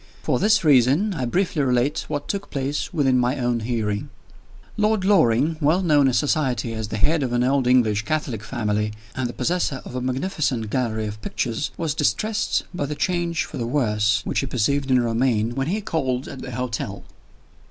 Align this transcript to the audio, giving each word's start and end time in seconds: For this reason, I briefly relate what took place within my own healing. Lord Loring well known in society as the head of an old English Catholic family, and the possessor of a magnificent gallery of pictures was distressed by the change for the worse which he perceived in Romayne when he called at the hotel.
For 0.23 0.39
this 0.39 0.63
reason, 0.63 1.13
I 1.13 1.25
briefly 1.25 1.61
relate 1.61 2.05
what 2.07 2.27
took 2.27 2.49
place 2.49 2.91
within 2.91 3.19
my 3.19 3.37
own 3.37 3.59
healing. 3.59 4.09
Lord 4.75 5.05
Loring 5.05 5.57
well 5.61 5.83
known 5.83 6.07
in 6.07 6.13
society 6.13 6.73
as 6.73 6.87
the 6.87 6.97
head 6.97 7.21
of 7.21 7.33
an 7.33 7.43
old 7.43 7.67
English 7.67 8.01
Catholic 8.01 8.41
family, 8.43 8.93
and 9.15 9.29
the 9.29 9.33
possessor 9.33 9.79
of 9.85 9.93
a 9.95 10.01
magnificent 10.01 10.71
gallery 10.71 11.05
of 11.05 11.21
pictures 11.21 11.69
was 11.77 11.93
distressed 11.93 12.63
by 12.73 12.87
the 12.87 12.95
change 12.95 13.45
for 13.45 13.57
the 13.57 13.67
worse 13.67 14.21
which 14.25 14.39
he 14.39 14.47
perceived 14.47 14.89
in 14.89 14.99
Romayne 14.99 15.53
when 15.53 15.67
he 15.67 15.81
called 15.81 16.27
at 16.27 16.41
the 16.41 16.49
hotel. 16.49 17.03